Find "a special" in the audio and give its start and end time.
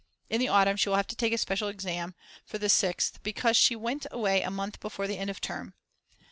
1.31-1.67